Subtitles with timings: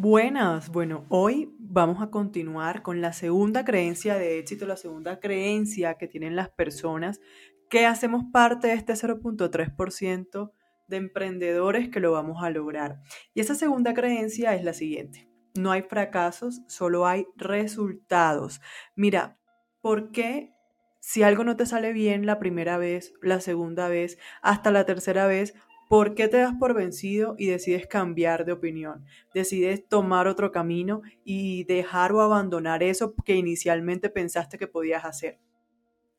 [0.00, 5.94] Buenas, bueno, hoy vamos a continuar con la segunda creencia de éxito, la segunda creencia
[5.94, 7.20] que tienen las personas
[7.68, 10.52] que hacemos parte de este 0.3%
[10.86, 13.00] de emprendedores que lo vamos a lograr.
[13.34, 18.60] Y esa segunda creencia es la siguiente, no hay fracasos, solo hay resultados.
[18.94, 19.36] Mira,
[19.80, 20.52] ¿por qué
[21.00, 25.26] si algo no te sale bien la primera vez, la segunda vez, hasta la tercera
[25.26, 25.54] vez,
[25.88, 29.06] ¿Por qué te das por vencido y decides cambiar de opinión?
[29.32, 35.38] Decides tomar otro camino y dejar o abandonar eso que inicialmente pensaste que podías hacer.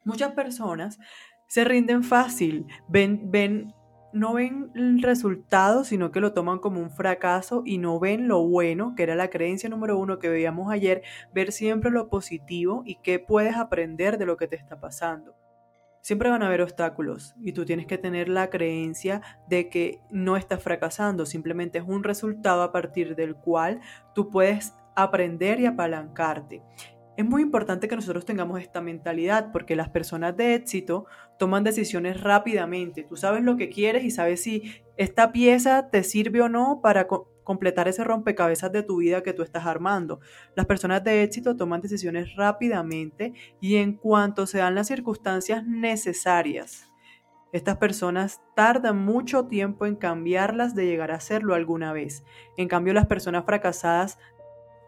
[0.04, 0.98] Muchas personas
[1.48, 3.76] se rinden fácil, ven, ven,
[4.12, 8.42] no ven el resultado, sino que lo toman como un fracaso y no ven lo
[8.42, 12.96] bueno, que era la creencia número uno que veíamos ayer, ver siempre lo positivo y
[13.04, 15.36] qué puedes aprender de lo que te está pasando.
[16.02, 20.38] Siempre van a haber obstáculos y tú tienes que tener la creencia de que no
[20.38, 23.82] estás fracasando, simplemente es un resultado a partir del cual
[24.16, 26.64] tú puedes aprender y apalancarte.
[27.18, 31.06] Es muy importante que nosotros tengamos esta mentalidad porque las personas de éxito
[31.38, 33.04] toman decisiones rápidamente.
[33.04, 37.08] Tú sabes lo que quieres y sabes si esta pieza te sirve o no para
[37.44, 40.20] completar ese rompecabezas de tu vida que tú estás armando.
[40.56, 46.90] Las personas de éxito toman decisiones rápidamente y en cuanto se dan las circunstancias necesarias.
[47.52, 52.24] Estas personas tardan mucho tiempo en cambiarlas de llegar a hacerlo alguna vez.
[52.58, 54.20] En cambio, las personas fracasadas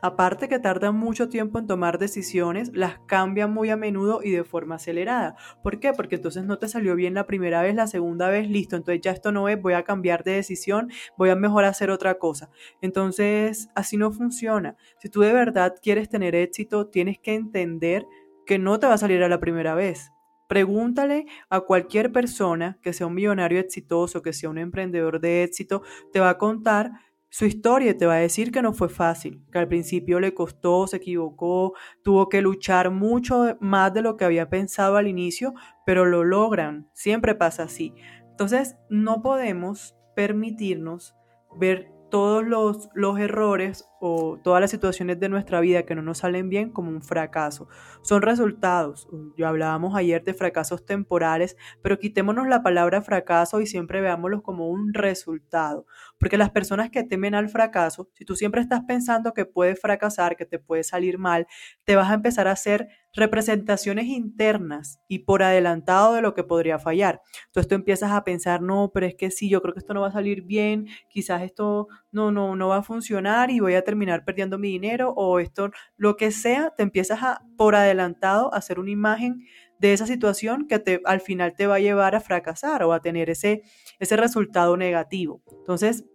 [0.02, 4.44] Aparte que tardan mucho tiempo en tomar decisiones, las cambian muy a menudo y de
[4.44, 5.36] forma acelerada.
[5.64, 5.94] ¿Por qué?
[5.94, 9.12] Porque entonces no te salió bien la primera vez, la segunda vez, listo, entonces ya
[9.12, 12.50] esto no es, voy a cambiar de decisión, voy a mejor hacer otra cosa.
[12.82, 14.76] Entonces, así no funciona.
[15.00, 18.08] Si tú de verdad quieres tener éxito, tienes que entender
[18.46, 20.12] que no te va a salir a la primera vez.
[20.48, 25.84] Pregúntale a cualquier persona que sea un millonario exitoso, que sea un emprendedor de éxito,
[26.12, 26.92] te va a contar
[27.34, 30.86] su historia te va a decir que no fue fácil, que al principio le costó,
[30.86, 35.54] se equivocó, tuvo que luchar mucho más de lo que había pensado al inicio,
[35.86, 37.94] pero lo logran, siempre pasa así.
[38.32, 41.16] Entonces, no podemos permitirnos
[41.58, 46.18] ver todos los, los, errores o todas las situaciones de nuestra vida que no nos
[46.18, 47.68] salen bien como un fracaso.
[48.02, 49.08] Son resultados.
[49.38, 54.70] Yo hablábamos ayer de fracasos temporales, pero quitémonos la palabra fracaso y siempre veámoslos como
[54.70, 55.86] un resultado.
[56.18, 60.36] Porque las personas que temen al fracaso, si tú siempre estás pensando que puedes fracasar,
[60.36, 61.46] que te puede salir mal,
[61.84, 66.80] te vas a empezar a hacer representaciones internas y por adelantado de lo que podría
[66.80, 67.22] fallar.
[67.48, 70.02] Entonces tú empiezas a pensar, no, pero es que sí, yo creo que esto no
[70.02, 73.84] va a salir bien, quizás esto no, no, no va a funcionar y voy a
[73.92, 78.58] terminar perdiendo mi dinero o esto, lo que sea, te empiezas a por adelantado a
[78.58, 79.46] hacer una imagen
[79.80, 83.02] de esa situación que te, al final te va a llevar a fracasar o a
[83.02, 83.64] tener ese,
[84.00, 85.42] ese resultado negativo.
[85.60, 86.06] Entonces,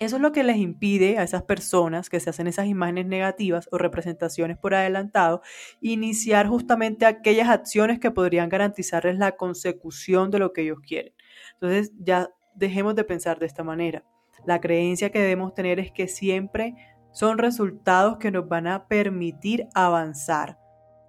[0.00, 3.68] eso es lo que les impide a esas personas que se hacen esas imágenes negativas
[3.72, 5.40] o representaciones por adelantado
[5.80, 11.14] iniciar justamente aquellas acciones que podrían garantizarles la consecución de lo que ellos quieren.
[11.54, 14.04] Entonces ya dejemos de pensar de esta manera.
[14.44, 16.74] La creencia que debemos tener es que siempre
[17.18, 20.56] son resultados que nos van a permitir avanzar.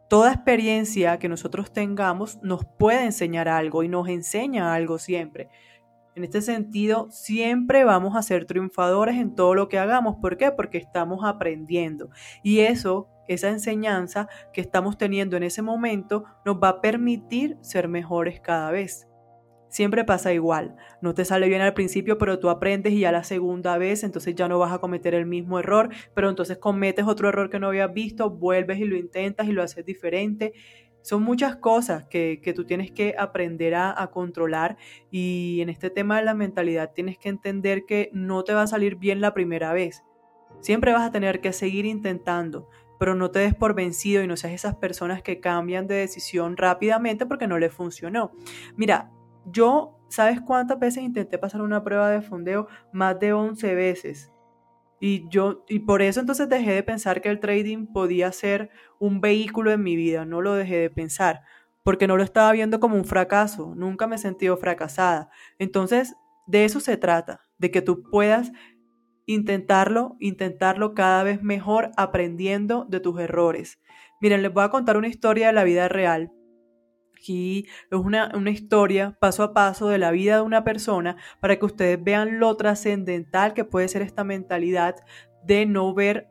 [0.09, 5.49] Toda experiencia que nosotros tengamos nos puede enseñar algo y nos enseña algo siempre.
[6.15, 10.15] En este sentido, siempre vamos a ser triunfadores en todo lo que hagamos.
[10.19, 10.51] ¿Por qué?
[10.51, 12.09] Porque estamos aprendiendo.
[12.41, 17.87] Y eso, esa enseñanza que estamos teniendo en ese momento, nos va a permitir ser
[17.87, 19.08] mejores cada vez.
[19.69, 20.75] Siempre pasa igual.
[21.01, 24.35] No te sale bien al principio, pero tú aprendes y ya la segunda vez, entonces
[24.35, 27.67] ya no vas a cometer el mismo error, pero entonces cometes otro error que no
[27.67, 30.53] habías visto, vuelves y lo intentas y lo haces diferente.
[31.01, 34.75] Son muchas cosas que, tú tienes que aprender a, a, controlar
[35.11, 38.67] y en este tema de la mentalidad tienes que entender que no te va a
[38.67, 40.03] salir bien la primera vez.
[40.61, 42.69] Siempre vas a tener que seguir intentando,
[42.99, 46.57] pero no te des por vencido y no seas esas personas que cambian de decisión
[46.57, 48.33] rápidamente porque no les funcionó.
[48.75, 49.11] Mira,
[49.51, 52.67] yo, ¿sabes cuántas veces intenté pasar una prueba de fondeo?
[52.91, 54.31] Más de 11 veces.
[54.99, 58.69] Y yo, y por eso entonces dejé de pensar que el trading podía ser
[58.99, 61.41] un vehículo en mi vida, no lo dejé de pensar,
[61.83, 65.29] porque no lo estaba viendo como un fracaso, nunca me he sentido fracasada.
[65.57, 66.15] Entonces,
[66.47, 68.51] de eso se trata, de que tú puedas
[69.25, 73.79] intentarlo, intentarlo cada vez mejor, aprendiendo de tus errores.
[74.19, 76.33] Miren, les voy a contar una historia de la vida real
[77.19, 81.59] Aquí es una, una, historia paso a paso de la vida de una persona para
[81.59, 84.95] que ustedes vean lo trascendental que puede ser esta mentalidad
[85.43, 86.29] de no ver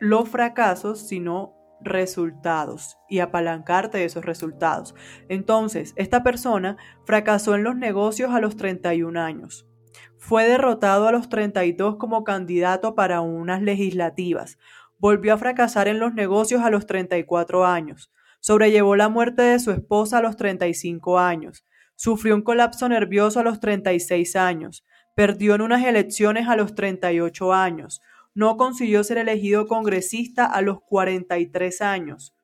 [0.00, 4.96] los fracasos, sino resultados y apalancarte de esos resultados.
[5.28, 9.68] Entonces, esta persona fracasó en los negocios a los 31 años.
[10.18, 14.58] Fue derrotado a los 32 como candidato para unas legislativas.
[14.98, 18.10] Volvió a fracasar en los negocios a los 34 años.
[18.40, 21.64] Sobrellevó la muerte de su esposa a los 35 años.
[21.94, 24.84] Sufrió un colapso nervioso a los 36 años.
[25.14, 28.00] Perdió en unas elecciones a los 38 años.
[28.34, 32.34] No consiguió ser elegido congresista a los 43 años.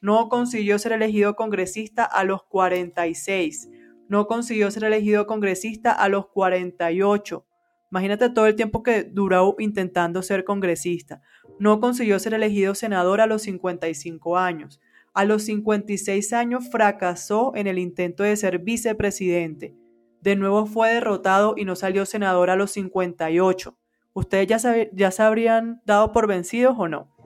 [0.00, 3.68] No consiguió ser elegido congresista a los 46.
[4.08, 7.44] No consiguió ser elegido congresista a los 48.
[7.90, 11.22] Imagínate todo el tiempo que duró intentando ser congresista.
[11.58, 14.80] No consiguió ser elegido senador a los 55 años.
[15.16, 19.74] A los 56 años fracasó en el intento de ser vicepresidente.
[20.20, 23.78] De nuevo fue derrotado y no salió senador a los 58.
[24.12, 24.58] ¿Ustedes ya,
[24.92, 27.16] ya se habrían dado por vencidos o no?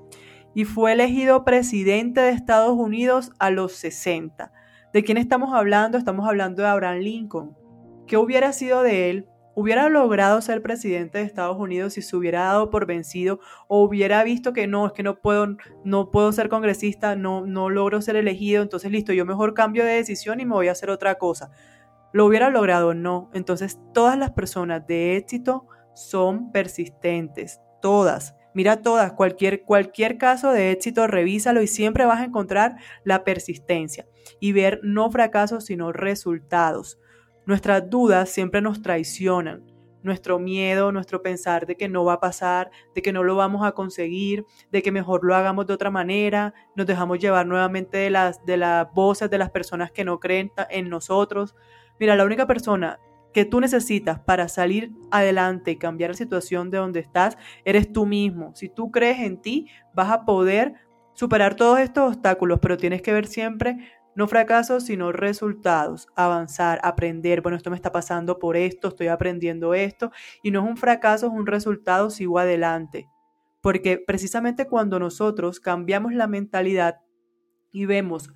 [0.54, 4.52] Y fue elegido presidente de Estados Unidos a los 60.
[4.92, 5.98] ¿De quién estamos hablando?
[5.98, 7.56] Estamos hablando de Abraham Lincoln.
[8.06, 12.44] ¿Qué hubiera sido de él hubiera logrado ser presidente de Estados Unidos si se hubiera
[12.44, 16.48] dado por vencido o hubiera visto que no, es que no puedo, no puedo ser
[16.48, 20.54] congresista, no, no logro ser elegido, entonces listo, yo mejor cambio de decisión y me
[20.54, 21.50] voy a hacer otra cosa.
[22.12, 22.94] ¿Lo hubiera logrado?
[22.94, 23.30] No.
[23.34, 28.34] Entonces todas las personas de éxito son persistentes, todas.
[28.52, 34.06] Mira todas, cualquier, cualquier caso de éxito, revísalo y siempre vas a encontrar la persistencia
[34.40, 36.98] y ver no fracasos, sino resultados.
[37.50, 39.64] Nuestras dudas siempre nos traicionan.
[40.04, 43.66] Nuestro miedo, nuestro pensar de que no va a pasar, de que no lo vamos
[43.66, 48.10] a conseguir, de que mejor lo hagamos de otra manera, nos dejamos llevar nuevamente de
[48.10, 51.56] las, de las voces de las personas que no creen en nosotros.
[51.98, 53.00] Mira, la única persona
[53.34, 58.06] que tú necesitas para salir adelante y cambiar la situación de donde estás, eres tú
[58.06, 58.54] mismo.
[58.54, 60.74] Si tú crees en ti, vas a poder
[61.14, 63.76] superar todos estos obstáculos, pero tienes que ver siempre
[64.14, 69.74] no fracasos, sino resultados, avanzar, aprender, bueno, esto me está pasando por esto, estoy aprendiendo
[69.74, 70.10] esto,
[70.42, 73.08] y no es un fracaso, es un resultado, sigo adelante.
[73.60, 77.00] Porque precisamente cuando nosotros cambiamos la mentalidad
[77.72, 78.30] y vemos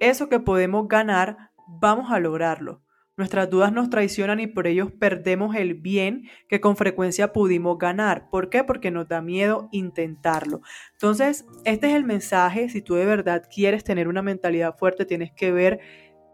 [0.00, 2.82] eso que podemos ganar, vamos a lograrlo.
[3.16, 8.28] Nuestras dudas nos traicionan y por ello perdemos el bien que con frecuencia pudimos ganar.
[8.28, 8.62] ¿Por qué?
[8.62, 10.60] Porque nos da miedo intentarlo.
[10.92, 12.68] Entonces, este es el mensaje.
[12.68, 15.80] Si tú de verdad quieres tener una mentalidad fuerte, tienes que ver,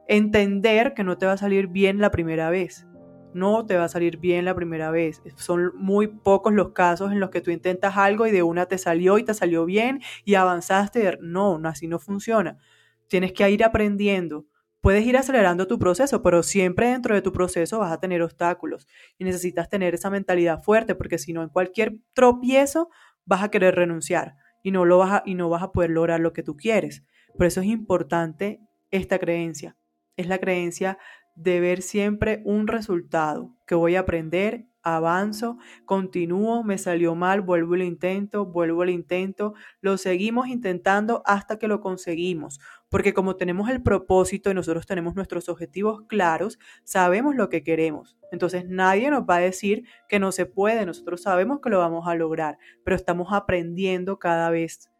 [0.09, 2.85] entender que no te va a salir bien la primera vez.
[3.33, 5.23] No te va a salir bien la primera vez.
[5.37, 8.77] Son muy pocos los casos en los que tú intentas algo y de una te
[8.77, 11.17] salió y te salió bien y avanzaste.
[11.21, 12.59] No, así no funciona.
[13.07, 14.47] Tienes que ir aprendiendo
[14.83, 18.89] Puedes ir acelerando tu proceso, pero siempre dentro de tu proceso vas a tener obstáculos
[19.17, 22.91] y necesitas tener esa mentalidad fuerte porque si no, en cualquier tropiezo
[23.25, 24.35] vas a querer renunciar
[24.65, 27.05] y no, lo vas a, y no vas a poder lograr lo que tú quieres.
[27.39, 29.77] Por eso es importante esta creencia.
[30.17, 30.99] Es la creencia
[31.37, 37.77] de ver siempre un resultado que voy a aprender avanzo, continúo, me salió mal, vuelvo
[37.77, 42.59] lo intento, vuelvo lo intento, lo seguimos intentando hasta que lo conseguimos,
[42.93, 48.19] porque como tenemos el propósito y nosotros tenemos nuestros objetivos claros, sabemos lo que queremos.
[48.31, 52.07] Entonces nadie nos va a decir que no se puede, nosotros sabemos que lo vamos
[52.07, 54.91] a lograr, pero estamos aprendiendo cada vez,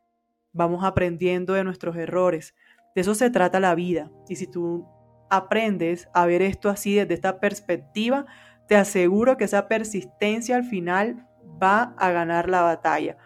[0.55, 2.55] vamos aprendiendo de nuestros errores.
[2.95, 4.11] De eso se trata la vida.
[4.27, 4.87] Y si tú
[5.29, 8.25] aprendes a ver esto así desde esta perspectiva,
[8.69, 11.29] te aseguro que esa persistencia al final
[11.63, 13.19] va a ganar la batalla.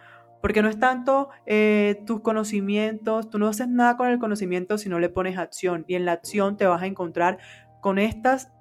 [0.43, 4.89] Porque no es tanto eh, tus conocimientos, tú no haces nada con el conocimiento si
[4.89, 5.85] no le pones acción.
[5.89, 7.39] Y en la acción te vas a encontrar
[7.81, 8.53] con estas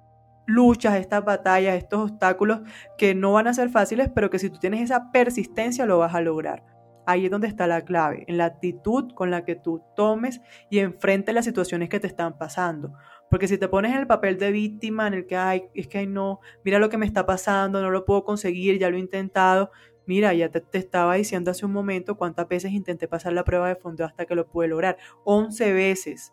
[0.46, 2.60] luchas, estas batallas, estos obstáculos
[2.96, 6.14] que no van a ser fáciles, pero que si tú tienes esa persistencia lo vas
[6.14, 6.62] a lograr.
[7.08, 10.40] Ahí es donde está la clave, en la actitud con la que tú tomes
[10.70, 12.94] y enfrentes las situaciones que te están pasando.
[13.30, 16.06] Porque si te pones en el papel de víctima, en el que, ay, es que
[16.06, 19.70] no, mira lo que me está pasando, no lo puedo conseguir, ya lo he intentado.
[20.06, 23.74] Mira, ya te, estaba diciendo hace un momento cuántas veces intenté pasar la prueba de
[23.74, 24.96] fondo hasta que lo pude lograr.
[25.24, 26.32] 11 veces.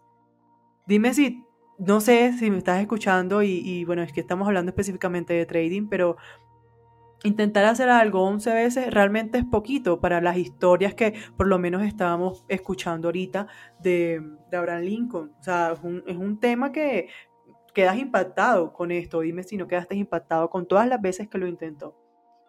[0.86, 1.44] Dime si,
[1.80, 5.88] no sé si me estás escuchando y, bueno, es que estamos hablando específicamente de trading,
[5.88, 6.18] pero
[7.24, 11.82] intentar hacer algo 11 veces realmente es poquito para las historias que por lo menos
[11.84, 13.48] estábamos escuchando ahorita
[13.80, 15.32] de, Abraham Lincoln.
[15.40, 17.08] O sea, es un, es un, tema que
[17.74, 19.22] quedas impactado con esto.
[19.22, 22.03] Dime si no quedaste impactado con todas las veces que lo intentó.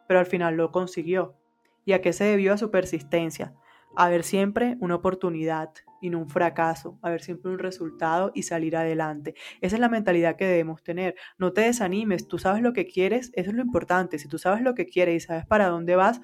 [0.06, 1.36] Pero al final lo consiguió.
[1.84, 3.54] ¿Y a qué se debió a su persistencia?
[3.96, 5.70] A ver siempre una oportunidad,
[6.04, 9.34] y no un fracaso, a ver siempre un resultado y salir adelante.
[9.62, 11.14] Esa es la mentalidad que debemos tener.
[11.38, 14.18] No te desanimes, tú sabes lo que quieres, eso es lo importante.
[14.18, 16.20] Si tú sabes lo que quieres y sabes para dónde vas,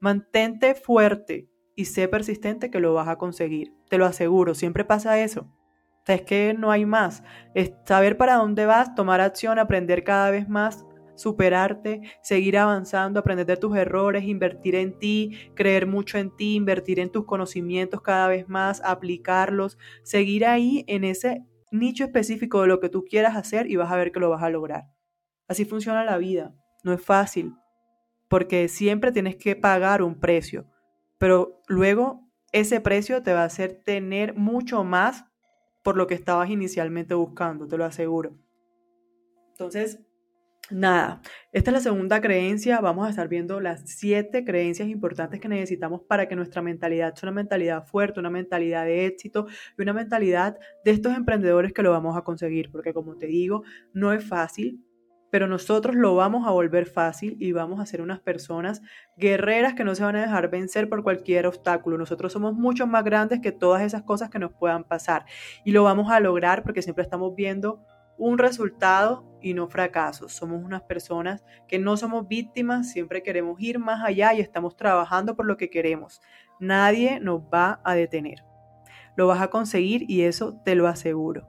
[0.00, 3.74] mantente fuerte y sé persistente que lo vas a conseguir.
[3.90, 5.52] Te lo aseguro, siempre pasa eso.
[6.06, 7.22] es que no hay más.
[7.54, 10.86] Es saber para dónde vas, tomar acción, aprender cada vez más
[11.20, 16.98] superarte, seguir avanzando, aprender de tus errores, invertir en ti, creer mucho en ti, invertir
[16.98, 22.80] en tus conocimientos cada vez más, aplicarlos, seguir ahí en ese nicho específico de lo
[22.80, 24.84] que tú quieras hacer y vas a ver que lo vas a lograr.
[25.46, 26.54] Así funciona la vida.
[26.82, 27.54] No es fácil,
[28.28, 30.66] porque siempre tienes que pagar un precio,
[31.18, 35.26] pero luego ese precio te va a hacer tener mucho más
[35.82, 38.38] por lo que estabas inicialmente buscando, te lo aseguro.
[39.50, 40.00] Entonces,
[40.70, 41.20] nada,
[41.52, 42.80] esta es la segunda creencia.
[42.80, 47.28] Vamos a estar viendo las siete creencias importantes que necesitamos para que nuestra mentalidad sea
[47.28, 49.46] una mentalidad fuerte, una mentalidad de éxito
[49.76, 52.70] y una mentalidad de estos emprendedores que lo vamos a conseguir.
[52.70, 53.62] Porque como te digo,
[53.92, 54.84] no es fácil,
[55.30, 58.82] pero nosotros lo vamos a volver fácil y vamos a ser unas personas
[59.16, 61.96] guerreras que no se van a dejar vencer por cualquier obstáculo.
[61.96, 65.24] Nosotros somos mucho más grandes que todas esas cosas que nos puedan pasar
[65.64, 67.84] y lo vamos a lograr porque siempre estamos viendo
[68.20, 70.32] un resultado y no fracasos.
[70.32, 75.34] Somos unas personas que no somos víctimas, siempre queremos ir más allá y estamos trabajando
[75.34, 76.20] por lo que queremos.
[76.60, 78.44] Nadie nos va a detener.
[79.16, 81.48] Lo vas a conseguir y eso te lo aseguro.